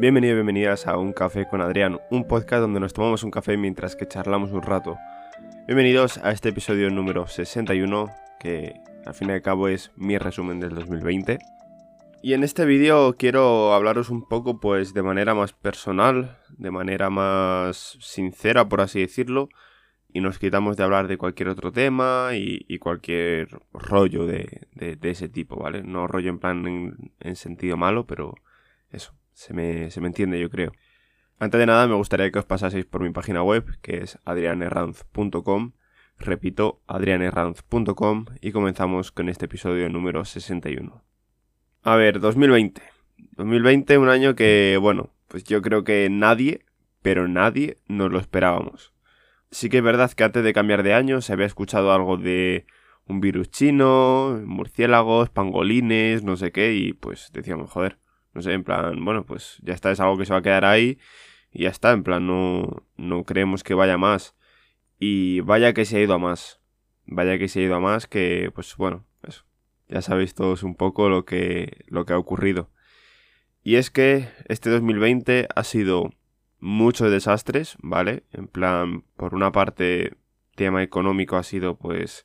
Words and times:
Bienvenido 0.00 0.34
y 0.34 0.36
bienvenidas 0.36 0.86
a 0.86 0.96
Un 0.96 1.12
Café 1.12 1.48
con 1.48 1.60
Adrián, 1.60 1.98
un 2.08 2.28
podcast 2.28 2.60
donde 2.60 2.78
nos 2.78 2.92
tomamos 2.92 3.24
un 3.24 3.32
café 3.32 3.56
mientras 3.56 3.96
que 3.96 4.06
charlamos 4.06 4.52
un 4.52 4.62
rato. 4.62 4.96
Bienvenidos 5.66 6.18
a 6.18 6.30
este 6.30 6.50
episodio 6.50 6.88
número 6.88 7.26
61, 7.26 8.08
que 8.38 8.74
al 9.04 9.14
fin 9.14 9.30
y 9.30 9.32
al 9.32 9.42
cabo 9.42 9.66
es 9.66 9.90
mi 9.96 10.16
resumen 10.16 10.60
del 10.60 10.76
2020. 10.76 11.40
Y 12.22 12.34
en 12.34 12.44
este 12.44 12.64
vídeo 12.64 13.16
quiero 13.18 13.74
hablaros 13.74 14.08
un 14.08 14.28
poco 14.28 14.60
pues 14.60 14.94
de 14.94 15.02
manera 15.02 15.34
más 15.34 15.52
personal, 15.52 16.38
de 16.56 16.70
manera 16.70 17.10
más 17.10 17.98
sincera 18.00 18.68
por 18.68 18.82
así 18.82 19.00
decirlo, 19.00 19.48
y 20.12 20.20
nos 20.20 20.38
quitamos 20.38 20.76
de 20.76 20.84
hablar 20.84 21.08
de 21.08 21.18
cualquier 21.18 21.48
otro 21.48 21.72
tema 21.72 22.30
y, 22.34 22.78
cualquier 22.78 23.48
rollo 23.72 24.26
de, 24.26 24.68
ese 25.02 25.28
tipo, 25.28 25.56
¿vale? 25.56 25.82
No 25.82 26.06
rollo 26.06 26.30
en 26.30 26.38
plan 26.38 27.10
en 27.18 27.34
sentido 27.34 27.76
malo, 27.76 28.06
pero 28.06 28.36
eso, 28.92 29.17
se 29.38 29.54
me, 29.54 29.88
entiende 30.08 30.40
yo 30.40 30.50
creo. 30.50 30.72
Antes 31.38 31.60
de 31.60 31.66
nada 31.66 31.86
me 31.86 31.94
gustaría 31.94 32.30
que 32.32 32.40
os 32.40 32.44
pasaseis 32.44 32.84
por 32.84 33.02
mi 33.02 33.10
página 33.10 33.42
web 33.44 33.64
que 33.80 33.98
es 33.98 34.18
adrianerranz.com 34.24 35.72
Repito, 36.18 36.82
adrianerranz.com 36.88 38.24
y 38.40 38.50
comenzamos 38.50 39.12
con 39.12 39.28
este 39.28 39.44
episodio 39.44 39.88
número 39.88 40.24
61. 40.24 41.04
A 41.84 41.94
ver, 41.94 42.18
2020. 42.18 42.82
2020, 43.36 43.98
un 43.98 44.08
año 44.08 44.34
que, 44.34 44.76
bueno, 44.80 45.14
pues 45.28 45.44
yo 45.44 45.62
creo 45.62 45.84
que 45.84 46.08
nadie, 46.10 46.64
pero 47.02 47.28
nadie 47.28 47.76
nos 47.86 48.10
lo 48.10 48.18
esperábamos. 48.18 48.92
Sí 49.52 49.70
que 49.70 49.76
es 49.78 49.84
verdad 49.84 50.10
que 50.10 50.24
antes 50.24 50.42
de 50.42 50.52
cambiar 50.52 50.82
de 50.82 50.94
año 50.94 51.20
se 51.20 51.32
había 51.32 51.46
escuchado 51.46 51.92
algo 51.92 52.16
de 52.16 52.66
un 53.06 53.20
virus 53.20 53.52
chino, 53.52 54.42
murciélagos, 54.44 55.30
pangolines, 55.30 56.24
no 56.24 56.36
sé 56.36 56.50
qué, 56.50 56.74
y 56.74 56.92
pues 56.92 57.30
decíamos, 57.32 57.70
joder, 57.70 57.98
no 58.38 58.42
sé, 58.42 58.52
en 58.52 58.62
plan, 58.62 59.04
bueno, 59.04 59.26
pues 59.26 59.58
ya 59.62 59.74
está, 59.74 59.90
es 59.90 59.98
algo 59.98 60.16
que 60.16 60.24
se 60.24 60.32
va 60.32 60.38
a 60.38 60.42
quedar 60.42 60.64
ahí 60.64 60.98
y 61.50 61.64
ya 61.64 61.70
está, 61.70 61.90
en 61.90 62.04
plan, 62.04 62.24
no, 62.24 62.84
no 62.96 63.24
creemos 63.24 63.64
que 63.64 63.74
vaya 63.74 63.98
más. 63.98 64.36
Y 65.00 65.40
vaya 65.40 65.72
que 65.74 65.84
se 65.84 65.96
ha 65.96 66.00
ido 66.00 66.14
a 66.14 66.18
más. 66.18 66.60
Vaya 67.04 67.36
que 67.36 67.48
se 67.48 67.58
ha 67.58 67.62
ido 67.64 67.74
a 67.74 67.80
más 67.80 68.06
que, 68.06 68.52
pues 68.54 68.76
bueno, 68.76 69.06
eso. 69.24 69.44
Ya 69.88 70.02
sabéis 70.02 70.34
todos 70.34 70.62
un 70.62 70.76
poco 70.76 71.08
lo 71.08 71.24
que, 71.24 71.84
lo 71.88 72.04
que 72.04 72.12
ha 72.12 72.18
ocurrido. 72.18 72.70
Y 73.64 73.74
es 73.74 73.90
que 73.90 74.28
este 74.46 74.70
2020 74.70 75.48
ha 75.52 75.64
sido 75.64 76.12
muchos 76.60 77.10
desastres, 77.10 77.76
¿vale? 77.80 78.22
En 78.32 78.46
plan, 78.46 79.02
por 79.16 79.34
una 79.34 79.50
parte, 79.50 80.16
tema 80.54 80.84
económico 80.84 81.36
ha 81.36 81.42
sido, 81.42 81.76
pues, 81.76 82.24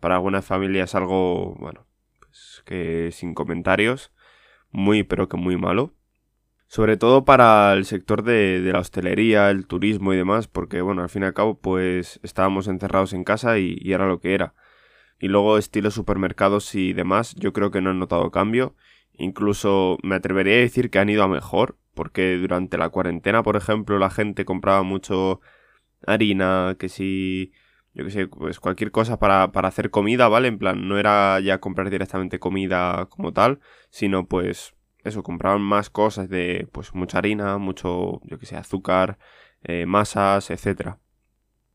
para 0.00 0.16
algunas 0.16 0.44
familias 0.44 0.96
algo, 0.96 1.54
bueno, 1.54 1.86
pues 2.18 2.62
que 2.66 3.10
sin 3.12 3.34
comentarios 3.34 4.12
muy 4.72 5.04
pero 5.04 5.28
que 5.28 5.36
muy 5.36 5.56
malo. 5.56 5.94
Sobre 6.66 6.96
todo 6.96 7.24
para 7.24 7.74
el 7.74 7.84
sector 7.84 8.22
de, 8.22 8.60
la 8.72 8.80
hostelería, 8.80 9.50
el 9.50 9.66
turismo 9.66 10.14
y 10.14 10.16
demás, 10.16 10.48
porque 10.48 10.80
bueno, 10.80 11.02
al 11.02 11.10
fin 11.10 11.22
y 11.22 11.26
al 11.26 11.34
cabo 11.34 11.58
pues 11.60 12.18
estábamos 12.22 12.66
encerrados 12.66 13.12
en 13.12 13.24
casa 13.24 13.58
y, 13.58 13.78
era 13.84 14.06
lo 14.08 14.20
que 14.20 14.34
era. 14.34 14.54
Y 15.20 15.28
luego 15.28 15.58
estilo 15.58 15.90
supermercados 15.90 16.74
y 16.74 16.94
demás, 16.94 17.34
yo 17.36 17.52
creo 17.52 17.70
que 17.70 17.82
no 17.82 17.90
han 17.90 17.98
notado 17.98 18.30
cambio. 18.30 18.74
Incluso 19.12 19.98
me 20.02 20.16
atrevería 20.16 20.54
a 20.54 20.58
decir 20.58 20.90
que 20.90 20.98
han 20.98 21.10
ido 21.10 21.22
a 21.22 21.28
mejor, 21.28 21.76
porque 21.94 22.38
durante 22.38 22.78
la 22.78 22.88
cuarentena, 22.88 23.42
por 23.42 23.56
ejemplo, 23.56 23.98
la 23.98 24.10
gente 24.10 24.46
compraba 24.46 24.82
mucho 24.82 25.40
harina, 26.06 26.76
que 26.78 26.88
si, 26.88 27.52
yo 27.94 28.04
que 28.04 28.10
sé, 28.10 28.26
pues 28.28 28.60
cualquier 28.60 28.90
cosa 28.90 29.18
para, 29.18 29.52
para 29.52 29.68
hacer 29.68 29.90
comida, 29.90 30.28
¿vale? 30.28 30.48
En 30.48 30.58
plan, 30.58 30.88
no 30.88 30.98
era 30.98 31.38
ya 31.40 31.58
comprar 31.58 31.90
directamente 31.90 32.38
comida 32.38 33.06
como 33.10 33.32
tal, 33.32 33.60
sino 33.90 34.26
pues 34.26 34.74
eso, 35.04 35.22
compraban 35.22 35.62
más 35.62 35.90
cosas 35.90 36.28
de 36.28 36.68
pues 36.72 36.94
mucha 36.94 37.18
harina, 37.18 37.58
mucho, 37.58 38.20
yo 38.24 38.38
que 38.38 38.46
sé, 38.46 38.56
azúcar, 38.56 39.18
eh, 39.64 39.86
masas, 39.86 40.50
etcétera. 40.50 40.98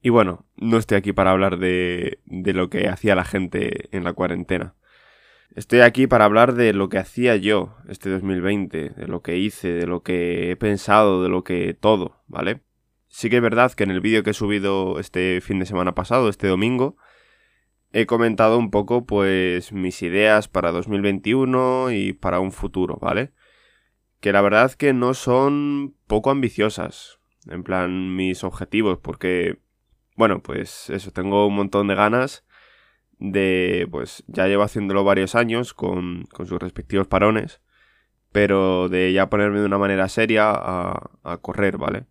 Y 0.01 0.09
bueno, 0.09 0.45
no 0.55 0.78
estoy 0.78 0.97
aquí 0.97 1.13
para 1.13 1.31
hablar 1.31 1.57
de, 1.57 2.19
de 2.25 2.53
lo 2.53 2.69
que 2.69 2.88
hacía 2.88 3.16
la 3.16 3.25
gente 3.25 3.95
en 3.95 4.03
la 4.03 4.13
cuarentena. 4.13 4.75
Estoy 5.55 5.79
aquí 5.81 6.07
para 6.07 6.25
hablar 6.25 6.53
de 6.53 6.73
lo 6.73 6.89
que 6.89 6.99
hacía 6.99 7.35
yo 7.35 7.78
este 7.89 8.09
2020, 8.09 8.89
de 8.91 9.07
lo 9.07 9.22
que 9.22 9.38
hice, 9.38 9.69
de 9.69 9.88
lo 9.88 10.03
que 10.03 10.51
he 10.51 10.55
pensado, 10.55 11.23
de 11.23 11.29
lo 11.29 11.44
que 11.44 11.73
todo, 11.73 12.22
¿vale? 12.28 12.61
Sí 13.17 13.31
que 13.31 13.38
es 13.38 13.41
verdad 13.41 13.72
que 13.72 13.83
en 13.83 13.89
el 13.89 14.00
vídeo 14.00 14.22
que 14.22 14.29
he 14.29 14.33
subido 14.35 15.00
este 15.00 15.41
fin 15.41 15.57
de 15.57 15.66
semana 15.66 15.95
pasado, 15.95 16.29
este 16.29 16.45
domingo, 16.45 16.97
he 17.91 18.05
comentado 18.05 18.59
un 18.59 18.69
poco 18.69 19.07
pues 19.07 19.72
mis 19.73 20.03
ideas 20.03 20.47
para 20.47 20.72
2021 20.72 21.89
y 21.89 22.13
para 22.13 22.39
un 22.39 22.51
futuro, 22.51 23.00
¿vale? 23.01 23.31
Que 24.19 24.31
la 24.31 24.41
verdad 24.41 24.72
que 24.73 24.94
no 24.94 25.16
son 25.16 25.95
poco 26.05 26.29
ambiciosas, 26.29 27.17
en 27.50 27.63
plan 27.63 28.16
mis 28.16 28.44
objetivos, 28.44 29.00
porque, 29.00 29.57
bueno, 30.16 30.44
pues 30.44 30.91
eso, 30.91 31.09
tengo 31.09 31.47
un 31.47 31.55
montón 31.55 31.88
de 31.88 31.95
ganas 31.95 32.45
de, 33.17 33.88
pues 33.89 34.25
ya 34.28 34.45
llevo 34.45 34.61
haciéndolo 34.61 35.03
varios 35.03 35.34
años 35.34 35.73
con, 35.73 36.25
con 36.25 36.45
sus 36.45 36.59
respectivos 36.59 37.07
parones, 37.07 37.63
pero 38.31 38.89
de 38.89 39.11
ya 39.11 39.28
ponerme 39.28 39.59
de 39.59 39.66
una 39.66 39.79
manera 39.79 40.07
seria 40.07 40.51
a, 40.51 41.09
a 41.23 41.38
correr, 41.38 41.79
¿vale? 41.79 42.05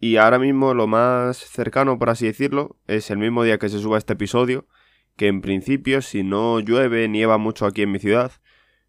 Y 0.00 0.16
ahora 0.16 0.38
mismo 0.38 0.74
lo 0.74 0.86
más 0.86 1.38
cercano, 1.38 1.98
por 1.98 2.10
así 2.10 2.26
decirlo, 2.26 2.76
es 2.86 3.10
el 3.10 3.18
mismo 3.18 3.42
día 3.42 3.58
que 3.58 3.68
se 3.68 3.80
suba 3.80 3.98
este 3.98 4.12
episodio, 4.12 4.66
que 5.16 5.26
en 5.26 5.40
principio 5.40 6.02
si 6.02 6.22
no 6.22 6.60
llueve, 6.60 7.08
nieva 7.08 7.38
mucho 7.38 7.66
aquí 7.66 7.82
en 7.82 7.90
mi 7.90 7.98
ciudad, 7.98 8.32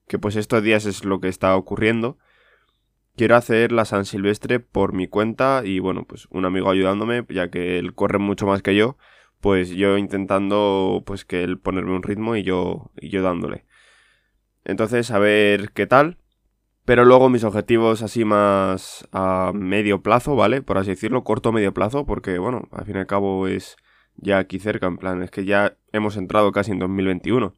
que 0.08 0.20
pues 0.20 0.36
estos 0.36 0.62
días 0.62 0.86
es 0.86 1.04
lo 1.06 1.20
que 1.20 1.28
está 1.28 1.56
ocurriendo, 1.56 2.20
quiero 3.16 3.36
hacer 3.36 3.72
la 3.72 3.86
San 3.86 4.06
Silvestre 4.06 4.60
por 4.60 4.94
mi 4.94 5.08
cuenta 5.08 5.64
y 5.66 5.80
bueno, 5.80 6.06
pues 6.06 6.28
un 6.30 6.46
amigo 6.46 6.70
ayudándome, 6.70 7.26
ya 7.30 7.50
que 7.50 7.80
él 7.80 7.96
corre 7.96 8.20
mucho 8.20 8.46
más 8.46 8.62
que 8.62 8.76
yo, 8.76 8.98
pues 9.42 9.72
yo 9.72 9.98
intentando 9.98 11.04
pues 11.06 11.26
que 11.26 11.44
él 11.44 11.60
ponerme 11.60 11.96
un 11.96 12.04
ritmo 12.04 12.36
y 12.36 12.44
yo, 12.44 12.92
y 13.02 13.10
yo 13.10 13.24
dándole. 13.24 13.66
Entonces, 14.64 15.10
a 15.10 15.18
ver 15.18 15.72
qué 15.72 15.88
tal. 15.88 16.19
Pero 16.90 17.06
luego 17.06 17.30
mis 17.30 17.44
objetivos 17.44 18.02
así 18.02 18.26
más 18.26 19.08
a 19.12 19.52
medio 19.54 20.02
plazo, 20.02 20.36
¿vale? 20.36 20.64
Por 20.64 20.80
así 20.80 20.90
decirlo, 20.90 21.24
corto 21.24 21.52
medio 21.52 21.72
plazo, 21.72 22.04
porque 22.08 22.40
bueno, 22.40 22.68
al 22.72 22.84
fin 22.86 22.96
y 22.96 22.98
al 22.98 23.06
cabo 23.06 23.48
es 23.48 23.78
ya 24.16 24.40
aquí 24.40 24.58
cerca, 24.58 24.88
en 24.88 24.98
plan, 24.98 25.22
es 25.22 25.30
que 25.30 25.46
ya 25.46 25.78
hemos 25.92 26.18
entrado 26.18 26.52
casi 26.52 26.72
en 26.72 26.80
2021. 26.80 27.56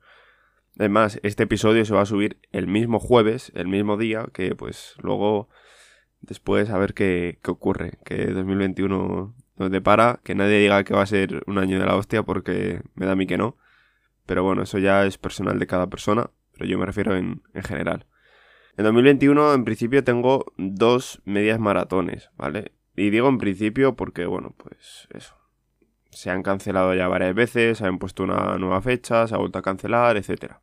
Además, 0.78 1.18
este 1.24 1.44
episodio 1.44 1.86
se 1.86 1.94
va 1.94 2.02
a 2.02 2.06
subir 2.06 2.42
el 2.52 2.68
mismo 2.68 3.00
jueves, 3.00 3.54
el 3.56 3.70
mismo 3.70 3.96
día, 3.96 4.28
que 4.34 4.54
pues 4.54 4.96
luego, 5.02 5.48
después 6.20 6.70
a 6.70 6.78
ver 6.78 6.94
qué, 6.94 7.40
qué 7.42 7.52
ocurre, 7.52 8.00
que 8.04 8.26
2021 8.26 9.34
nos 9.56 9.72
depara, 9.72 10.20
que 10.26 10.36
nadie 10.36 10.60
diga 10.60 10.84
que 10.84 10.94
va 10.94 11.04
a 11.04 11.06
ser 11.06 11.42
un 11.48 11.58
año 11.58 11.80
de 11.80 11.86
la 11.86 11.96
hostia, 11.96 12.24
porque 12.24 12.82
me 12.96 13.06
da 13.06 13.14
a 13.14 13.16
mí 13.16 13.28
que 13.28 13.38
no. 13.38 13.56
Pero 14.26 14.44
bueno, 14.44 14.64
eso 14.64 14.78
ya 14.78 15.06
es 15.06 15.18
personal 15.18 15.58
de 15.58 15.68
cada 15.68 15.88
persona, 15.88 16.32
pero 16.52 16.66
yo 16.66 16.78
me 16.78 16.86
refiero 16.86 17.16
en, 17.16 17.44
en 17.54 17.64
general. 17.64 18.08
En 18.78 18.86
2021, 18.86 19.54
en 19.54 19.66
principio, 19.66 20.04
tengo 20.04 20.46
dos 20.58 21.22
medias 21.26 21.60
maratones, 21.60 22.30
¿vale? 22.38 22.72
Y 22.96 23.10
digo 23.10 23.28
en 23.28 23.38
principio 23.38 23.96
porque, 23.96 24.26
bueno, 24.26 24.54
pues 24.58 25.08
eso. 25.14 25.36
Se 26.12 26.30
han 26.30 26.44
cancelado 26.44 26.94
ya 26.94 27.08
varias 27.08 27.36
veces, 27.36 27.78
se 27.78 27.86
han 27.86 28.00
puesto 28.00 28.24
una 28.24 28.58
nueva 28.58 28.82
fecha, 28.82 29.28
se 29.28 29.36
ha 29.36 29.38
vuelto 29.38 29.60
a 29.60 29.62
cancelar, 29.62 30.18
etc. 30.18 30.56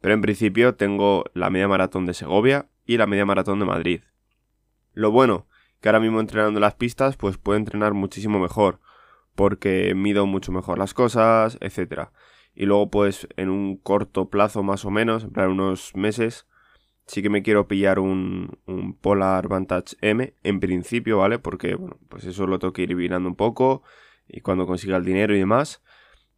Pero 0.00 0.14
en 0.14 0.20
principio 0.20 0.74
tengo 0.74 1.24
la 1.34 1.50
media 1.50 1.68
maratón 1.68 2.06
de 2.06 2.14
Segovia 2.14 2.68
y 2.84 2.96
la 2.96 3.06
media 3.06 3.26
maratón 3.26 3.58
de 3.58 3.64
Madrid. 3.64 4.02
Lo 4.92 5.10
bueno, 5.10 5.46
que 5.80 5.88
ahora 5.88 6.00
mismo 6.00 6.20
entrenando 6.20 6.60
las 6.60 6.74
pistas, 6.74 7.16
pues 7.16 7.38
puedo 7.38 7.58
entrenar 7.58 7.94
muchísimo 7.94 8.38
mejor, 8.38 8.80
porque 9.34 9.94
mido 9.94 10.26
mucho 10.26 10.52
mejor 10.52 10.78
las 10.78 10.94
cosas, 10.94 11.58
etc. 11.60 12.10
Y 12.54 12.66
luego, 12.66 12.90
pues, 12.90 13.28
en 13.36 13.48
un 13.48 13.76
corto 13.76 14.28
plazo 14.28 14.62
más 14.62 14.84
o 14.84 14.90
menos, 14.90 15.28
en 15.34 15.48
unos 15.48 15.94
meses, 15.94 16.46
sí 17.10 17.22
que 17.22 17.30
me 17.30 17.42
quiero 17.42 17.66
pillar 17.66 17.98
un, 17.98 18.58
Polar 19.00 19.48
Vantage 19.48 19.96
M 20.00 20.32
en 20.44 20.60
principio, 20.60 21.18
¿vale? 21.18 21.40
Porque, 21.40 21.74
bueno, 21.74 21.98
pues 22.08 22.24
eso 22.24 22.46
lo 22.46 22.60
tengo 22.60 22.72
que 22.72 22.82
ir 22.82 22.94
mirando 22.94 23.28
un 23.28 23.34
poco 23.34 23.82
y 24.28 24.40
cuando 24.42 24.66
consiga 24.66 24.96
el 24.96 25.04
dinero 25.04 25.34
y 25.34 25.40
demás. 25.40 25.82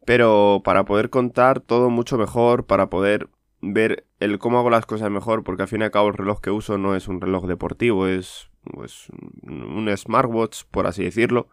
Pero 0.05 0.61
para 0.65 0.83
poder 0.83 1.11
contar 1.11 1.59
todo 1.59 1.91
mucho 1.91 2.17
mejor, 2.17 2.65
para 2.65 2.89
poder 2.89 3.29
ver 3.61 4.07
el 4.19 4.39
cómo 4.39 4.57
hago 4.57 4.71
las 4.71 4.87
cosas 4.87 5.11
mejor, 5.11 5.43
porque 5.43 5.61
al 5.61 5.67
fin 5.67 5.81
y 5.81 5.83
al 5.83 5.91
cabo 5.91 6.09
el 6.09 6.15
reloj 6.15 6.41
que 6.41 6.49
uso 6.49 6.77
no 6.79 6.95
es 6.95 7.07
un 7.07 7.21
reloj 7.21 7.45
deportivo, 7.45 8.07
es 8.07 8.49
pues, 8.63 9.09
un 9.43 9.89
smartwatch, 9.95 10.63
por 10.71 10.87
así 10.87 11.03
decirlo. 11.03 11.49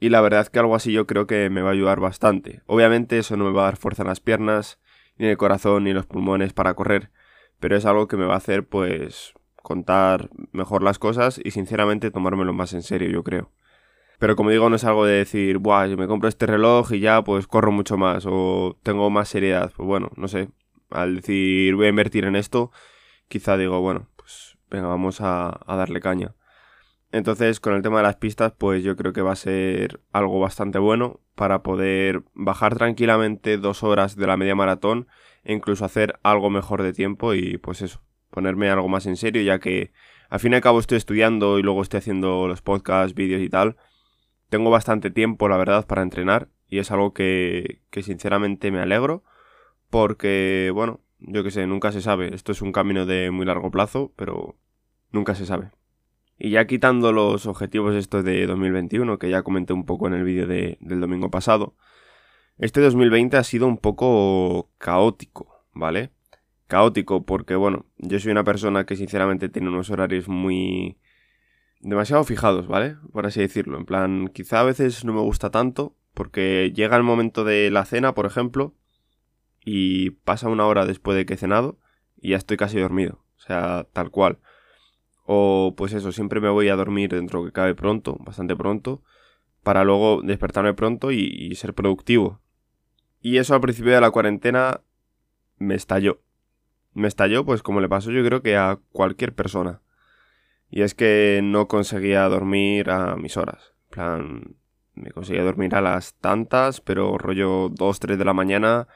Y 0.00 0.10
la 0.10 0.20
verdad 0.20 0.42
es 0.42 0.50
que 0.50 0.58
algo 0.58 0.76
así 0.76 0.92
yo 0.92 1.06
creo 1.06 1.26
que 1.26 1.48
me 1.48 1.62
va 1.62 1.70
a 1.70 1.72
ayudar 1.72 1.98
bastante. 1.98 2.60
Obviamente 2.66 3.18
eso 3.18 3.38
no 3.38 3.46
me 3.46 3.52
va 3.52 3.62
a 3.62 3.66
dar 3.66 3.76
fuerza 3.78 4.02
en 4.02 4.08
las 4.08 4.20
piernas, 4.20 4.78
ni 5.16 5.24
en 5.24 5.30
el 5.30 5.38
corazón, 5.38 5.84
ni 5.84 5.90
en 5.90 5.96
los 5.96 6.06
pulmones 6.06 6.52
para 6.52 6.74
correr 6.74 7.10
pero 7.64 7.78
es 7.78 7.86
algo 7.86 8.08
que 8.08 8.18
me 8.18 8.26
va 8.26 8.34
a 8.34 8.36
hacer 8.36 8.68
pues 8.68 9.32
contar 9.54 10.28
mejor 10.52 10.82
las 10.82 10.98
cosas 10.98 11.40
y 11.42 11.52
sinceramente 11.52 12.10
tomármelo 12.10 12.52
más 12.52 12.74
en 12.74 12.82
serio, 12.82 13.08
yo 13.08 13.24
creo. 13.24 13.52
Pero 14.18 14.36
como 14.36 14.50
digo, 14.50 14.68
no 14.68 14.76
es 14.76 14.84
algo 14.84 15.06
de 15.06 15.14
decir, 15.14 15.56
buah, 15.56 15.88
si 15.88 15.96
me 15.96 16.06
compro 16.06 16.28
este 16.28 16.44
reloj 16.44 16.92
y 16.92 17.00
ya 17.00 17.24
pues 17.24 17.46
corro 17.46 17.72
mucho 17.72 17.96
más 17.96 18.26
o 18.26 18.78
tengo 18.82 19.08
más 19.08 19.30
seriedad. 19.30 19.72
Pues 19.74 19.86
bueno, 19.86 20.10
no 20.16 20.28
sé, 20.28 20.50
al 20.90 21.16
decir 21.16 21.74
voy 21.74 21.86
a 21.86 21.88
invertir 21.88 22.26
en 22.26 22.36
esto, 22.36 22.70
quizá 23.28 23.56
digo, 23.56 23.80
bueno, 23.80 24.10
pues 24.16 24.58
venga, 24.70 24.88
vamos 24.88 25.22
a, 25.22 25.58
a 25.66 25.76
darle 25.76 26.00
caña. 26.00 26.34
Entonces, 27.12 27.60
con 27.60 27.72
el 27.72 27.80
tema 27.80 27.96
de 27.96 28.02
las 28.02 28.16
pistas, 28.16 28.52
pues 28.52 28.84
yo 28.84 28.94
creo 28.94 29.14
que 29.14 29.22
va 29.22 29.32
a 29.32 29.36
ser 29.36 30.02
algo 30.12 30.38
bastante 30.38 30.78
bueno 30.78 31.20
para 31.34 31.62
poder 31.62 32.24
bajar 32.34 32.76
tranquilamente 32.76 33.56
dos 33.56 33.82
horas 33.82 34.16
de 34.16 34.26
la 34.26 34.36
media 34.36 34.54
maratón 34.54 35.08
incluso 35.44 35.84
hacer 35.84 36.18
algo 36.22 36.50
mejor 36.50 36.82
de 36.82 36.92
tiempo 36.92 37.34
y 37.34 37.58
pues 37.58 37.82
eso, 37.82 38.00
ponerme 38.30 38.70
algo 38.70 38.88
más 38.88 39.06
en 39.06 39.16
serio, 39.16 39.42
ya 39.42 39.58
que 39.58 39.92
al 40.30 40.40
fin 40.40 40.52
y 40.52 40.56
al 40.56 40.62
cabo 40.62 40.80
estoy 40.80 40.98
estudiando 40.98 41.58
y 41.58 41.62
luego 41.62 41.82
estoy 41.82 41.98
haciendo 41.98 42.48
los 42.48 42.62
podcasts, 42.62 43.14
vídeos 43.14 43.42
y 43.42 43.48
tal. 43.48 43.76
Tengo 44.48 44.70
bastante 44.70 45.10
tiempo, 45.10 45.48
la 45.48 45.56
verdad, 45.56 45.86
para 45.86 46.02
entrenar 46.02 46.48
y 46.68 46.78
es 46.78 46.90
algo 46.90 47.12
que, 47.12 47.80
que 47.90 48.02
sinceramente 48.02 48.70
me 48.70 48.80
alegro 48.80 49.22
porque, 49.90 50.70
bueno, 50.74 51.00
yo 51.20 51.44
que 51.44 51.50
sé, 51.50 51.66
nunca 51.66 51.92
se 51.92 52.00
sabe. 52.00 52.34
Esto 52.34 52.52
es 52.52 52.62
un 52.62 52.72
camino 52.72 53.06
de 53.06 53.30
muy 53.30 53.46
largo 53.46 53.70
plazo, 53.70 54.12
pero 54.16 54.56
nunca 55.10 55.34
se 55.34 55.46
sabe. 55.46 55.70
Y 56.38 56.50
ya 56.50 56.66
quitando 56.66 57.12
los 57.12 57.46
objetivos 57.46 57.94
estos 57.94 58.24
de 58.24 58.46
2021, 58.46 59.18
que 59.18 59.30
ya 59.30 59.42
comenté 59.42 59.72
un 59.72 59.86
poco 59.86 60.08
en 60.08 60.14
el 60.14 60.24
vídeo 60.24 60.46
de, 60.46 60.78
del 60.80 61.00
domingo 61.00 61.30
pasado, 61.30 61.76
este 62.58 62.80
2020 62.80 63.36
ha 63.36 63.44
sido 63.44 63.66
un 63.66 63.78
poco 63.78 64.70
caótico, 64.78 65.64
¿vale? 65.72 66.10
Caótico 66.66 67.24
porque, 67.24 67.54
bueno, 67.56 67.86
yo 67.98 68.18
soy 68.18 68.32
una 68.32 68.44
persona 68.44 68.86
que 68.86 68.96
sinceramente 68.96 69.48
tiene 69.48 69.68
unos 69.68 69.90
horarios 69.90 70.28
muy... 70.28 70.98
demasiado 71.80 72.24
fijados, 72.24 72.66
¿vale? 72.66 72.96
Por 73.12 73.26
así 73.26 73.40
decirlo. 73.40 73.78
En 73.78 73.84
plan, 73.84 74.28
quizá 74.28 74.60
a 74.60 74.64
veces 74.64 75.04
no 75.04 75.12
me 75.12 75.20
gusta 75.20 75.50
tanto, 75.50 75.96
porque 76.14 76.72
llega 76.74 76.96
el 76.96 77.02
momento 77.02 77.44
de 77.44 77.70
la 77.70 77.84
cena, 77.84 78.14
por 78.14 78.26
ejemplo, 78.26 78.74
y 79.64 80.10
pasa 80.10 80.48
una 80.48 80.66
hora 80.66 80.86
después 80.86 81.16
de 81.16 81.26
que 81.26 81.34
he 81.34 81.38
cenado 81.38 81.78
y 82.20 82.30
ya 82.30 82.36
estoy 82.36 82.56
casi 82.56 82.78
dormido. 82.78 83.24
O 83.36 83.40
sea, 83.40 83.86
tal 83.92 84.10
cual. 84.10 84.38
O 85.26 85.74
pues 85.76 85.92
eso, 85.92 86.12
siempre 86.12 86.40
me 86.40 86.48
voy 86.48 86.68
a 86.68 86.76
dormir 86.76 87.10
dentro 87.10 87.44
que 87.44 87.52
cabe 87.52 87.74
pronto, 87.74 88.16
bastante 88.20 88.56
pronto, 88.56 89.02
para 89.62 89.84
luego 89.84 90.22
despertarme 90.22 90.74
pronto 90.74 91.10
y, 91.12 91.54
ser 91.54 91.74
productivo. 91.74 92.40
Y 93.24 93.38
eso 93.38 93.54
al 93.54 93.62
principio 93.62 93.94
de 93.94 94.02
la 94.02 94.10
cuarentena 94.10 94.82
me 95.56 95.74
estalló. 95.74 96.20
Me 96.92 97.08
estalló, 97.08 97.46
pues 97.46 97.62
como 97.62 97.80
le 97.80 97.88
pasó 97.88 98.10
yo 98.10 98.22
creo 98.22 98.42
que 98.42 98.56
a 98.56 98.78
cualquier 98.92 99.34
persona. 99.34 99.80
Y 100.68 100.82
es 100.82 100.94
que 100.94 101.40
no 101.42 101.66
conseguía 101.66 102.28
dormir 102.28 102.90
a 102.90 103.16
mis 103.16 103.38
horas. 103.38 103.72
En 103.84 103.90
plan, 103.90 104.56
me 104.94 105.10
conseguía 105.10 105.42
dormir 105.42 105.74
a 105.74 105.80
las 105.80 106.14
tantas, 106.16 106.82
pero 106.82 107.16
rollo 107.16 107.70
2, 107.70 107.98
3 107.98 108.18
de 108.18 108.24
la 108.24 108.34
mañana 108.34 108.88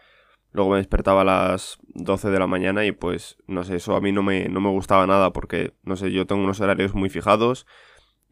Luego 0.52 0.70
me 0.70 0.78
despertaba 0.78 1.20
a 1.22 1.24
las 1.24 1.78
12 1.94 2.30
de 2.30 2.38
la 2.38 2.46
mañana 2.46 2.86
y 2.86 2.92
pues 2.92 3.36
no 3.46 3.64
sé, 3.64 3.76
eso 3.76 3.94
a 3.96 4.00
mí 4.00 4.12
no 4.12 4.22
me, 4.22 4.48
no 4.48 4.60
me 4.60 4.70
gustaba 4.70 5.06
nada 5.06 5.32
porque, 5.32 5.74
no 5.82 5.96
sé, 5.96 6.10
yo 6.10 6.26
tengo 6.26 6.42
unos 6.42 6.60
horarios 6.60 6.94
muy 6.94 7.10
fijados 7.10 7.66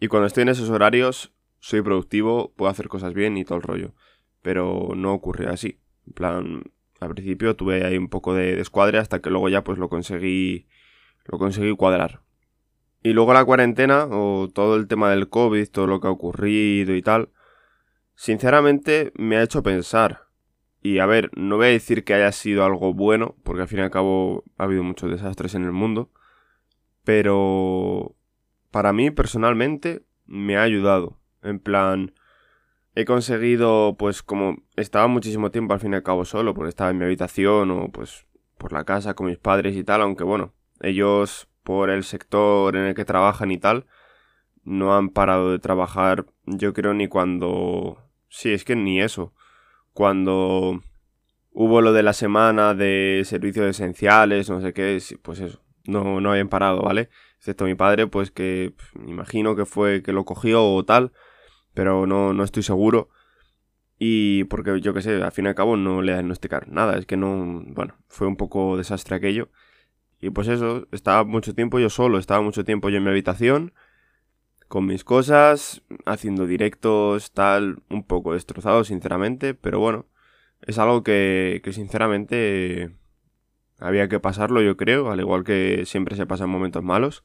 y 0.00 0.08
cuando 0.08 0.26
estoy 0.26 0.42
en 0.42 0.48
esos 0.48 0.70
horarios 0.70 1.32
soy 1.58 1.82
productivo, 1.82 2.52
puedo 2.56 2.70
hacer 2.70 2.88
cosas 2.88 3.12
bien 3.12 3.36
y 3.36 3.44
todo 3.44 3.56
el 3.56 3.62
rollo. 3.62 3.94
Pero 4.42 4.90
no 4.94 5.12
ocurrió 5.12 5.50
así. 5.50 5.78
En 6.06 6.12
plan, 6.12 6.62
al 7.00 7.14
principio 7.14 7.56
tuve 7.56 7.84
ahí 7.84 7.96
un 7.98 8.08
poco 8.08 8.34
de 8.34 8.56
descuadre 8.56 8.98
hasta 8.98 9.20
que 9.20 9.30
luego 9.30 9.48
ya 9.48 9.64
pues 9.64 9.78
lo 9.78 9.88
conseguí, 9.88 10.66
lo 11.24 11.38
conseguí 11.38 11.74
cuadrar. 11.76 12.22
Y 13.02 13.12
luego 13.12 13.32
la 13.32 13.44
cuarentena 13.44 14.06
o 14.10 14.48
todo 14.52 14.76
el 14.76 14.88
tema 14.88 15.10
del 15.10 15.28
COVID, 15.28 15.68
todo 15.68 15.86
lo 15.86 16.00
que 16.00 16.08
ha 16.08 16.10
ocurrido 16.10 16.94
y 16.94 17.02
tal, 17.02 17.30
sinceramente 18.14 19.12
me 19.16 19.36
ha 19.36 19.42
hecho 19.42 19.62
pensar 19.62 20.26
y 20.86 21.00
a 21.00 21.06
ver, 21.06 21.30
no 21.36 21.56
voy 21.56 21.66
a 21.66 21.70
decir 21.70 22.04
que 22.04 22.14
haya 22.14 22.30
sido 22.30 22.64
algo 22.64 22.94
bueno, 22.94 23.34
porque 23.42 23.62
al 23.62 23.66
fin 23.66 23.80
y 23.80 23.82
al 23.82 23.90
cabo 23.90 24.44
ha 24.56 24.62
habido 24.62 24.84
muchos 24.84 25.10
desastres 25.10 25.56
en 25.56 25.64
el 25.64 25.72
mundo, 25.72 26.12
pero 27.02 28.14
para 28.70 28.92
mí 28.92 29.10
personalmente 29.10 30.04
me 30.26 30.56
ha 30.56 30.62
ayudado. 30.62 31.18
En 31.42 31.58
plan, 31.58 32.14
he 32.96 33.04
conseguido, 33.04 33.94
pues 33.96 34.22
como 34.22 34.56
estaba 34.74 35.06
muchísimo 35.06 35.52
tiempo 35.52 35.74
al 35.74 35.80
fin 35.80 35.92
y 35.92 35.96
al 35.96 36.02
cabo 36.02 36.24
solo, 36.24 36.54
porque 36.54 36.70
estaba 36.70 36.90
en 36.90 36.98
mi 36.98 37.04
habitación 37.04 37.70
o 37.70 37.88
pues 37.92 38.26
por 38.58 38.72
la 38.72 38.84
casa 38.84 39.14
con 39.14 39.26
mis 39.26 39.38
padres 39.38 39.76
y 39.76 39.84
tal, 39.84 40.02
aunque 40.02 40.24
bueno, 40.24 40.54
ellos 40.80 41.48
por 41.62 41.90
el 41.90 42.02
sector 42.02 42.74
en 42.74 42.86
el 42.86 42.94
que 42.94 43.04
trabajan 43.04 43.52
y 43.52 43.58
tal, 43.58 43.86
no 44.64 44.96
han 44.96 45.10
parado 45.10 45.52
de 45.52 45.60
trabajar, 45.60 46.26
yo 46.46 46.72
creo, 46.72 46.94
ni 46.94 47.06
cuando... 47.06 48.02
Sí, 48.28 48.52
es 48.52 48.64
que 48.64 48.74
ni 48.74 49.00
eso 49.00 49.32
cuando 49.96 50.82
hubo 51.52 51.80
lo 51.80 51.94
de 51.94 52.02
la 52.02 52.12
semana 52.12 52.74
de 52.74 53.22
servicios 53.24 53.66
esenciales, 53.66 54.50
no 54.50 54.60
sé 54.60 54.74
qué, 54.74 55.02
pues 55.22 55.40
eso, 55.40 55.62
no, 55.86 56.20
no 56.20 56.32
habían 56.32 56.50
parado, 56.50 56.82
¿vale? 56.82 57.08
Excepto 57.38 57.64
mi 57.64 57.74
padre, 57.74 58.06
pues 58.06 58.30
que 58.30 58.74
me 58.92 59.10
imagino 59.10 59.56
que 59.56 59.64
fue 59.64 60.02
que 60.02 60.12
lo 60.12 60.26
cogió 60.26 60.62
o 60.66 60.84
tal, 60.84 61.12
pero 61.76 62.06
no, 62.06 62.32
no 62.32 62.42
estoy 62.42 62.62
seguro. 62.62 63.10
Y 63.98 64.44
porque 64.44 64.80
yo 64.80 64.94
qué 64.94 65.02
sé, 65.02 65.22
al 65.22 65.32
fin 65.32 65.44
y 65.44 65.48
al 65.48 65.54
cabo 65.54 65.76
no 65.76 66.02
le 66.02 66.12
diagnosticaron 66.12 66.74
nada, 66.74 66.98
es 66.98 67.06
que 67.06 67.16
no, 67.18 67.62
bueno, 67.68 67.96
fue 68.08 68.26
un 68.26 68.36
poco 68.36 68.78
desastre 68.78 69.16
aquello. 69.16 69.50
Y 70.20 70.30
pues 70.30 70.48
eso, 70.48 70.88
estaba 70.92 71.24
mucho 71.24 71.54
tiempo 71.54 71.78
yo 71.78 71.90
solo, 71.90 72.18
estaba 72.18 72.40
mucho 72.42 72.64
tiempo 72.64 72.88
yo 72.88 72.96
en 72.96 73.04
mi 73.04 73.10
habitación, 73.10 73.74
con 74.68 74.86
mis 74.86 75.04
cosas, 75.04 75.82
haciendo 76.06 76.46
directos, 76.46 77.32
tal, 77.32 77.82
un 77.90 78.04
poco 78.04 78.32
destrozado, 78.32 78.82
sinceramente, 78.84 79.54
pero 79.54 79.78
bueno, 79.78 80.06
es 80.62 80.78
algo 80.78 81.02
que, 81.02 81.60
que 81.62 81.72
sinceramente 81.74 82.96
había 83.78 84.08
que 84.08 84.20
pasarlo, 84.20 84.62
yo 84.62 84.78
creo, 84.78 85.10
al 85.10 85.20
igual 85.20 85.44
que 85.44 85.84
siempre 85.86 86.16
se 86.16 86.26
pasan 86.26 86.48
momentos 86.50 86.82
malos, 86.82 87.24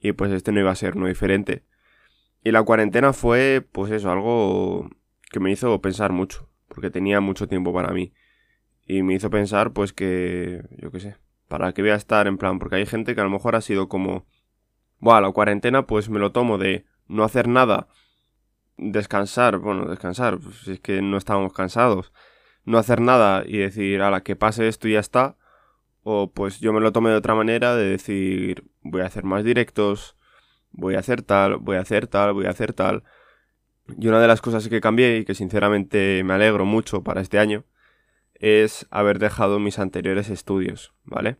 y 0.00 0.12
pues 0.12 0.30
este 0.32 0.52
no 0.52 0.60
iba 0.60 0.70
a 0.70 0.76
ser 0.76 0.96
no 0.96 1.06
diferente. 1.06 1.64
Y 2.42 2.50
la 2.50 2.62
cuarentena 2.62 3.12
fue, 3.12 3.66
pues 3.72 3.92
eso, 3.92 4.10
algo 4.10 4.90
que 5.30 5.40
me 5.40 5.50
hizo 5.50 5.80
pensar 5.80 6.12
mucho, 6.12 6.48
porque 6.68 6.90
tenía 6.90 7.20
mucho 7.20 7.48
tiempo 7.48 7.72
para 7.72 7.92
mí. 7.92 8.12
Y 8.86 9.02
me 9.02 9.14
hizo 9.14 9.30
pensar, 9.30 9.72
pues 9.72 9.92
que, 9.92 10.62
yo 10.78 10.90
qué 10.90 11.00
sé, 11.00 11.16
para 11.48 11.72
qué 11.72 11.82
voy 11.82 11.92
a 11.92 11.96
estar 11.96 12.26
en 12.26 12.38
plan, 12.38 12.58
porque 12.58 12.76
hay 12.76 12.86
gente 12.86 13.14
que 13.14 13.20
a 13.20 13.24
lo 13.24 13.30
mejor 13.30 13.54
ha 13.54 13.60
sido 13.60 13.88
como 13.88 14.26
Buah, 15.02 15.20
la 15.20 15.32
cuarentena 15.32 15.84
pues 15.84 16.08
me 16.08 16.20
lo 16.20 16.30
tomo 16.30 16.58
de 16.58 16.86
no 17.08 17.24
hacer 17.24 17.48
nada, 17.48 17.88
descansar, 18.76 19.58
bueno, 19.58 19.86
descansar, 19.86 20.38
pues 20.38 20.68
es 20.68 20.78
que 20.78 21.02
no 21.02 21.16
estábamos 21.16 21.52
cansados, 21.52 22.12
no 22.64 22.78
hacer 22.78 23.00
nada 23.00 23.42
y 23.44 23.58
decir, 23.58 24.00
a 24.00 24.12
la 24.12 24.22
que 24.22 24.36
pase 24.36 24.68
esto 24.68 24.86
y 24.86 24.92
ya 24.92 25.00
está, 25.00 25.36
o 26.04 26.30
pues 26.32 26.60
yo 26.60 26.72
me 26.72 26.78
lo 26.80 26.92
tomé 26.92 27.10
de 27.10 27.16
otra 27.16 27.34
manera, 27.34 27.74
de 27.74 27.84
decir, 27.84 28.70
voy 28.82 29.00
a 29.00 29.06
hacer 29.06 29.24
más 29.24 29.42
directos, 29.42 30.16
voy 30.72 30.94
a 30.96 31.00
hacer 31.00 31.22
tal, 31.22 31.56
voy 31.56 31.76
a 31.76 31.80
hacer 31.80 32.06
tal, 32.06 32.32
voy 32.32 32.46
a 32.46 32.50
hacer 32.50 32.72
tal. 32.72 33.04
Y 33.98 34.08
una 34.08 34.20
de 34.20 34.28
las 34.28 34.40
cosas 34.40 34.68
que 34.68 34.80
cambié 34.80 35.18
y 35.18 35.24
que 35.24 35.34
sinceramente 35.34 36.22
me 36.24 36.34
alegro 36.34 36.64
mucho 36.64 37.02
para 37.02 37.20
este 37.20 37.38
año 37.38 37.64
es 38.34 38.86
haber 38.90 39.18
dejado 39.18 39.58
mis 39.58 39.78
anteriores 39.78 40.28
estudios, 40.28 40.92
¿vale? 41.04 41.36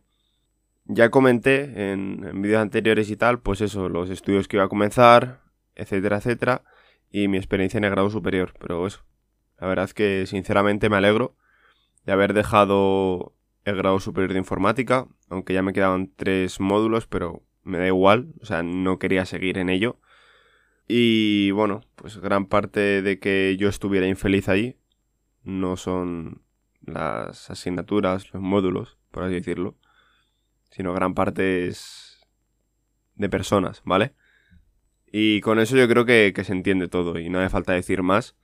Ya 0.85 1.09
comenté 1.09 1.91
en, 1.91 2.41
vídeos 2.41 2.61
anteriores 2.61 3.09
y 3.09 3.17
tal, 3.17 3.39
pues 3.39 3.61
eso, 3.61 3.89
los 3.89 4.09
estudios 4.09 4.47
que 4.47 4.57
iba 4.57 4.65
a 4.65 4.69
comenzar, 4.69 5.41
etcétera, 5.75 6.17
etcétera, 6.17 6.63
y 7.11 7.27
mi 7.27 7.37
experiencia 7.37 7.77
en 7.77 7.85
el 7.85 7.91
grado 7.91 8.09
superior, 8.09 8.53
pero 8.59 8.85
eso, 8.87 9.05
la 9.59 9.67
verdad 9.67 9.85
es 9.85 9.93
que 9.93 10.25
sinceramente 10.27 10.89
me 10.89 10.97
alegro 10.97 11.35
de 12.05 12.11
haber 12.11 12.33
dejado 12.33 13.33
el 13.65 13.75
grado 13.75 13.99
superior 13.99 14.33
de 14.33 14.39
informática, 14.39 15.07
aunque 15.29 15.53
ya 15.53 15.61
me 15.61 15.73
quedaban 15.73 16.11
tres 16.15 16.59
módulos, 16.59 17.07
pero 17.07 17.43
me 17.63 17.77
da 17.77 17.87
igual, 17.87 18.33
o 18.41 18.45
sea, 18.45 18.63
no 18.63 18.99
quería 18.99 19.25
seguir 19.25 19.57
en 19.57 19.69
ello. 19.69 19.99
Y 20.87 21.51
bueno, 21.51 21.81
pues 21.95 22.17
gran 22.17 22.45
parte 22.45 23.01
de 23.01 23.19
que 23.19 23.55
yo 23.57 23.69
estuviera 23.69 24.07
infeliz 24.07 24.49
ahí 24.49 24.77
no 25.43 25.77
son 25.77 26.43
las 26.85 27.49
asignaturas, 27.49 28.33
los 28.33 28.41
módulos, 28.41 28.97
por 29.11 29.23
así 29.23 29.35
decirlo, 29.35 29.77
sino 30.71 30.93
gran 30.93 31.13
parte 31.13 31.67
es 31.67 32.27
de 33.15 33.29
personas, 33.29 33.81
¿vale? 33.85 34.13
Y 35.11 35.41
con 35.41 35.59
eso 35.59 35.77
yo 35.77 35.87
creo 35.87 36.05
que, 36.05 36.33
se 36.43 36.51
entiende 36.51 36.87
todo 36.87 37.19
y 37.19 37.29
no 37.29 37.39
hace 37.39 37.49
falta 37.49 37.73
decir 37.73 38.01
más. 38.01 38.35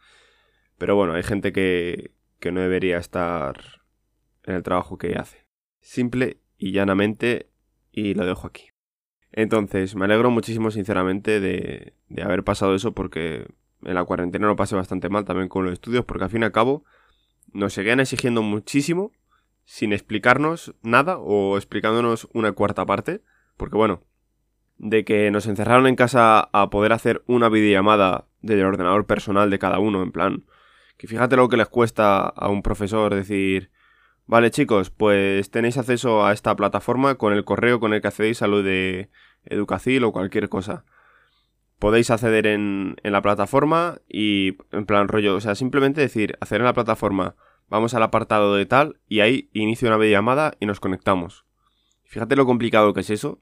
Pero 0.78 0.96
bueno, 0.96 1.14
hay 1.14 1.24
gente 1.24 1.52
que, 1.52 2.12
que 2.40 2.52
no 2.52 2.62
debería 2.62 2.98
estar 2.98 3.82
en 4.44 4.56
el 4.56 4.64
trabajo 4.64 4.98
que 4.98 5.16
hace. 5.16 5.46
Simple 5.82 6.42
y 6.58 6.72
llanamente 6.72 7.50
y 7.92 8.14
lo 8.14 8.26
dejo 8.26 8.48
aquí. 8.48 8.70
Entonces, 9.32 9.96
me 9.96 10.06
alegro 10.06 10.32
muchísimo 10.32 10.72
sinceramente 10.72 11.40
de, 11.40 11.94
de 12.08 12.24
haber 12.24 12.44
pasado 12.44 12.76
eso 12.76 12.94
porque 12.94 13.48
en 13.84 13.96
la 13.96 14.04
cuarentena 14.04 14.48
lo 14.48 14.56
pasé 14.56 14.76
bastante 14.76 15.10
mal 15.10 15.26
también 15.26 15.50
con 15.50 15.64
los 15.64 15.74
estudios 15.74 16.06
porque 16.06 16.26
al 16.26 16.30
fin 16.30 16.42
y 16.42 16.46
al 16.46 16.52
cabo 16.52 16.84
nos 17.54 17.74
seguían 17.74 18.00
exigiendo 18.00 18.42
muchísimo 18.42 19.12
sin 19.66 19.94
explicarnos 19.94 20.74
nada 20.82 21.18
o 21.20 21.56
explicándonos 21.56 22.28
una 22.34 22.52
cuarta 22.54 22.86
parte. 22.86 23.22
Porque 23.56 23.78
bueno, 23.78 24.02
de 24.80 25.06
que 25.06 25.30
nos 25.30 25.46
encerraron 25.46 25.86
en 25.86 25.96
casa 25.96 26.50
a 26.52 26.70
poder 26.70 26.94
hacer 26.94 27.22
una 27.28 27.50
videollamada 27.50 28.26
del 28.42 28.64
ordenador 28.64 29.06
personal 29.06 29.50
de 29.50 29.60
cada 29.60 29.80
uno, 29.80 30.02
en 30.02 30.12
plan, 30.12 30.46
que 30.98 31.08
fíjate 31.08 31.36
lo 31.36 31.50
que 31.50 31.58
les 31.58 31.68
cuesta 31.68 32.22
a 32.22 32.50
un 32.50 32.64
profesor 32.64 33.14
decir, 33.14 33.70
vale 34.30 34.52
chicos, 34.52 34.92
pues 34.92 35.50
tenéis 35.50 35.78
acceso 35.78 36.24
a 36.24 36.34
esta 36.34 36.56
plataforma 36.56 37.16
con 37.16 37.34
el 37.34 37.44
correo 37.44 37.80
con 37.80 37.94
el 37.94 38.02
que 38.02 38.10
accedéis 38.10 38.44
a 38.44 38.48
lo 38.48 38.62
de 38.62 39.10
Educacil 39.44 40.04
o 40.04 40.12
cualquier 40.12 40.50
cosa. 40.50 40.86
Podéis 41.80 42.12
acceder 42.12 42.46
en, 42.46 42.96
en 43.02 43.12
la 43.12 43.24
plataforma 43.24 43.98
y 44.08 44.56
en 44.72 44.86
plan 44.86 45.08
rollo, 45.08 45.36
o 45.36 45.42
sea, 45.42 45.56
simplemente 45.56 46.00
decir, 46.00 46.38
hacer 46.42 46.62
en 46.62 46.66
la 46.66 46.74
plataforma, 46.74 47.36
vamos 47.70 47.96
al 47.96 48.04
apartado 48.04 48.54
de 48.54 48.68
tal 48.68 49.00
y 49.08 49.22
ahí 49.22 49.50
inicio 49.52 49.88
una 49.88 49.98
videollamada 49.98 50.54
y 50.60 50.68
nos 50.68 50.80
conectamos. 50.80 51.46
Fíjate 52.04 52.36
lo 52.36 52.46
complicado 52.46 52.94
que 52.94 53.00
es 53.00 53.10
eso. 53.10 53.40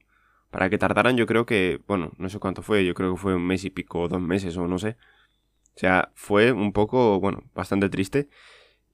Para 0.50 0.70
que 0.70 0.78
tardaran 0.78 1.18
yo 1.18 1.26
creo 1.26 1.44
que, 1.44 1.82
bueno, 1.86 2.12
no 2.16 2.30
sé 2.30 2.38
cuánto 2.38 2.62
fue, 2.62 2.86
yo 2.86 2.94
creo 2.94 3.12
que 3.12 3.20
fue 3.20 3.34
un 3.34 3.46
mes 3.46 3.66
y 3.66 3.70
pico, 3.70 4.08
dos 4.08 4.22
meses 4.22 4.56
o 4.56 4.66
no 4.66 4.78
sé. 4.78 4.96
O 5.76 5.78
sea, 5.78 6.12
fue 6.14 6.52
un 6.52 6.72
poco, 6.72 7.20
bueno, 7.20 7.42
bastante 7.54 7.90
triste 7.90 8.30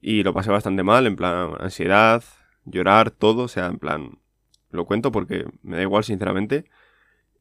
y 0.01 0.23
lo 0.23 0.33
pasé 0.33 0.51
bastante 0.51 0.83
mal, 0.83 1.07
en 1.07 1.15
plan 1.15 1.51
ansiedad, 1.59 2.23
llorar, 2.65 3.11
todo, 3.11 3.43
o 3.43 3.47
sea, 3.47 3.67
en 3.67 3.79
plan, 3.79 4.19
lo 4.71 4.85
cuento 4.85 5.11
porque 5.11 5.45
me 5.63 5.77
da 5.77 5.83
igual 5.83 6.03
sinceramente. 6.03 6.65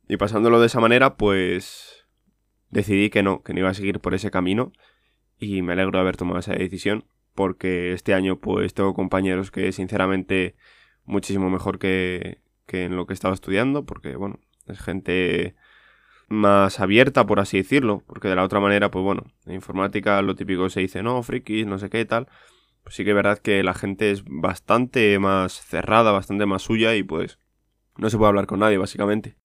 Y 0.09 0.17
pasándolo 0.17 0.61
de 0.61 0.67
esa 0.67 0.81
manera, 0.81 1.17
pues 1.17 2.07
decidí 2.71 3.11
que 3.11 3.23
no, 3.23 3.43
que 3.43 3.55
no 3.55 3.61
iba 3.61 3.71
a 3.71 3.75
seguir 3.75 4.01
por 4.01 4.15
ese 4.15 4.31
camino 4.31 4.73
y 5.39 5.63
me 5.63 5.73
alegro 5.73 5.93
de 5.93 6.01
haber 6.01 6.17
tomado 6.17 6.39
esa 6.39 6.53
decisión 6.53 7.05
porque 7.35 7.93
este 7.93 8.15
año 8.15 8.39
pues 8.39 8.75
tengo 8.75 8.95
compañeros 8.95 9.51
que 9.51 9.73
sinceramente 9.73 10.57
muchísimo 11.05 11.51
mejor 11.51 11.79
que, 11.79 12.41
que 12.67 12.85
en 12.85 12.97
lo 12.97 13.07
que 13.07 13.15
estaba 13.15 13.35
estudiando, 13.35 13.85
porque 13.85 14.17
bueno, 14.17 14.39
es 14.67 14.81
gente 14.81 15.55
más 16.29 16.81
abierta, 16.81 17.27
por 17.27 17.41
así 17.41 17.59
decirlo, 17.59 18.03
porque 18.07 18.29
de 18.29 18.37
la 18.37 18.45
otra 18.45 18.61
manera, 18.61 18.91
pues 18.91 19.05
bueno, 19.05 19.25
en 19.47 19.55
informática 19.55 20.21
lo 20.23 20.35
típico 20.35 20.69
se 20.71 20.81
dice, 20.81 21.03
no, 21.03 21.23
frikis, 21.23 21.67
no 21.67 21.79
sé 21.79 21.91
qué 21.91 22.05
tal, 22.05 22.29
pues 22.83 22.97
sí 22.97 23.05
que 23.05 23.11
es 23.11 23.17
verdad 23.17 23.39
que 23.39 23.63
la 23.63 23.75
gente 23.75 24.11
es 24.11 24.25
bastante 24.27 25.19
más 25.19 25.65
cerrada, 25.65 26.13
bastante 26.13 26.47
más 26.47 26.63
suya 26.63 26.95
y 26.95 27.03
pues 27.03 27.39
no 27.97 28.11
se 28.11 28.17
puede 28.17 28.29
hablar 28.29 28.47
con 28.47 28.61
nadie, 28.61 28.79
básicamente. 28.79 29.37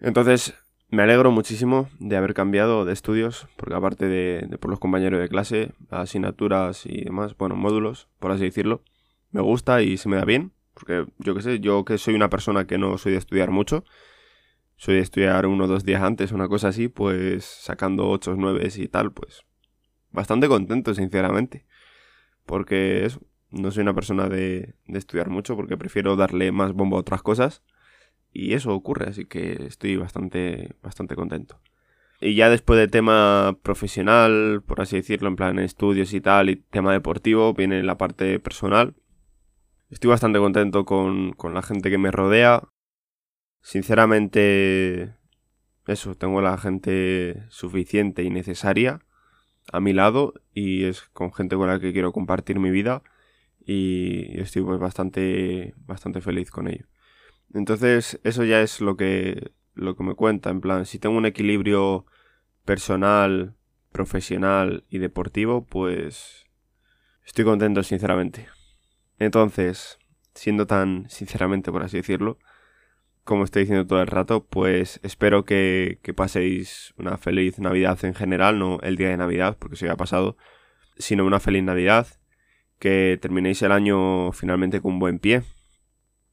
Entonces, 0.00 0.54
me 0.88 1.02
alegro 1.02 1.30
muchísimo 1.30 1.88
de 1.98 2.16
haber 2.16 2.34
cambiado 2.34 2.84
de 2.84 2.92
estudios, 2.92 3.48
porque 3.56 3.74
aparte 3.74 4.06
de, 4.06 4.46
de 4.48 4.58
por 4.58 4.70
los 4.70 4.78
compañeros 4.78 5.20
de 5.20 5.28
clase, 5.28 5.72
asignaturas 5.90 6.86
y 6.86 7.04
demás, 7.04 7.36
bueno, 7.36 7.56
módulos, 7.56 8.08
por 8.18 8.30
así 8.30 8.44
decirlo, 8.44 8.82
me 9.30 9.40
gusta 9.40 9.82
y 9.82 9.96
se 9.96 10.08
me 10.08 10.16
da 10.16 10.24
bien, 10.24 10.52
porque 10.74 11.06
yo 11.18 11.34
qué 11.34 11.42
sé, 11.42 11.60
yo 11.60 11.84
que 11.84 11.98
soy 11.98 12.14
una 12.14 12.30
persona 12.30 12.66
que 12.66 12.78
no 12.78 12.98
soy 12.98 13.12
de 13.12 13.18
estudiar 13.18 13.50
mucho, 13.50 13.84
soy 14.82 14.98
estudiar 14.98 15.46
uno 15.46 15.62
o 15.62 15.68
dos 15.68 15.84
días 15.84 16.02
antes, 16.02 16.32
una 16.32 16.48
cosa 16.48 16.66
así, 16.66 16.88
pues 16.88 17.44
sacando 17.44 18.10
8, 18.10 18.34
9 18.36 18.68
y 18.74 18.88
tal, 18.88 19.12
pues 19.12 19.44
bastante 20.10 20.48
contento, 20.48 20.92
sinceramente. 20.92 21.66
Porque 22.46 23.04
eso, 23.04 23.20
no 23.52 23.70
soy 23.70 23.82
una 23.82 23.94
persona 23.94 24.28
de, 24.28 24.74
de 24.86 24.98
estudiar 24.98 25.30
mucho, 25.30 25.54
porque 25.54 25.76
prefiero 25.76 26.16
darle 26.16 26.50
más 26.50 26.72
bombo 26.72 26.96
a 26.96 27.00
otras 27.00 27.22
cosas. 27.22 27.62
Y 28.32 28.54
eso 28.54 28.74
ocurre, 28.74 29.08
así 29.08 29.24
que 29.24 29.52
estoy 29.68 29.94
bastante, 29.98 30.74
bastante 30.82 31.14
contento. 31.14 31.60
Y 32.20 32.34
ya 32.34 32.50
después 32.50 32.76
de 32.76 32.88
tema 32.88 33.56
profesional, 33.62 34.64
por 34.66 34.80
así 34.80 34.96
decirlo, 34.96 35.28
en 35.28 35.36
plan 35.36 35.60
estudios 35.60 36.12
y 36.12 36.20
tal, 36.20 36.50
y 36.50 36.56
tema 36.56 36.92
deportivo, 36.92 37.54
viene 37.54 37.84
la 37.84 37.98
parte 37.98 38.40
personal. 38.40 38.96
Estoy 39.90 40.10
bastante 40.10 40.40
contento 40.40 40.84
con, 40.84 41.34
con 41.34 41.54
la 41.54 41.62
gente 41.62 41.88
que 41.88 41.98
me 41.98 42.10
rodea. 42.10 42.64
Sinceramente, 43.62 45.14
eso, 45.86 46.14
tengo 46.16 46.42
la 46.42 46.58
gente 46.58 47.44
suficiente 47.48 48.22
y 48.22 48.30
necesaria 48.30 49.00
a 49.72 49.80
mi 49.80 49.92
lado 49.92 50.34
y 50.52 50.84
es 50.84 51.02
con 51.12 51.32
gente 51.32 51.56
con 51.56 51.68
la 51.68 51.80
que 51.80 51.92
quiero 51.92 52.12
compartir 52.12 52.58
mi 52.58 52.70
vida 52.70 53.02
y 53.64 54.40
estoy 54.40 54.62
pues 54.62 54.80
bastante 54.80 55.74
bastante 55.86 56.20
feliz 56.20 56.50
con 56.50 56.68
ello. 56.68 56.86
Entonces, 57.54 58.20
eso 58.24 58.44
ya 58.44 58.60
es 58.62 58.80
lo 58.80 58.96
que 58.96 59.52
lo 59.74 59.96
que 59.96 60.04
me 60.04 60.14
cuenta, 60.14 60.50
en 60.50 60.60
plan, 60.60 60.84
si 60.84 60.98
tengo 60.98 61.16
un 61.16 61.26
equilibrio 61.26 62.04
personal, 62.64 63.54
profesional 63.92 64.84
y 64.90 64.98
deportivo, 64.98 65.64
pues 65.66 66.46
estoy 67.24 67.44
contento 67.44 67.82
sinceramente. 67.82 68.48
Entonces, 69.18 69.98
siendo 70.34 70.66
tan 70.66 71.08
sinceramente, 71.08 71.70
por 71.72 71.82
así 71.82 71.98
decirlo, 71.98 72.38
como 73.24 73.44
estoy 73.44 73.62
diciendo 73.62 73.86
todo 73.86 74.00
el 74.00 74.06
rato, 74.06 74.44
pues 74.44 75.00
espero 75.02 75.44
que, 75.44 75.98
paséis 76.16 76.94
una 76.96 77.16
feliz 77.18 77.58
Navidad 77.58 78.04
en 78.04 78.14
general, 78.14 78.58
no 78.58 78.80
el 78.80 78.96
día 78.96 79.08
de 79.08 79.16
Navidad, 79.16 79.56
porque 79.58 79.76
se 79.76 79.88
ha 79.88 79.96
pasado, 79.96 80.36
sino 80.96 81.24
una 81.24 81.40
feliz 81.40 81.62
Navidad, 81.62 82.06
que 82.78 83.18
terminéis 83.20 83.62
el 83.62 83.72
año 83.72 84.32
finalmente 84.32 84.80
con 84.80 84.94
un 84.94 84.98
buen 84.98 85.18
pie 85.18 85.42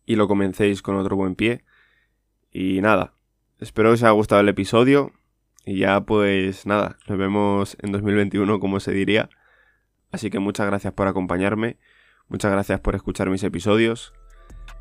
y 0.05 0.15
lo 0.15 0.27
comencéis 0.27 0.81
con 0.81 0.95
otro 0.95 1.15
buen 1.15 1.35
pie. 1.35 1.63
Y 2.51 2.81
nada, 2.81 3.13
espero 3.59 3.89
que 3.89 3.95
os 3.95 4.03
haya 4.03 4.11
gustado 4.11 4.41
el 4.41 4.49
episodio 4.49 5.11
y 5.65 5.79
ya 5.79 6.01
pues 6.01 6.65
nada, 6.65 6.97
nos 7.07 7.17
vemos 7.17 7.77
en 7.81 7.91
2021 7.91 8.59
como 8.59 8.79
se 8.79 8.91
diría. 8.91 9.29
Así 10.11 10.31
que 10.31 10.39
muchas 10.39 10.65
gracias 10.65 10.93
por 10.93 11.07
acompañarme 11.07 11.77
Muchas 12.29 12.51
gracias 12.51 12.79
por 12.79 12.93
escuchar 12.93 13.27
mis 13.31 13.43
episodios 13.43 14.13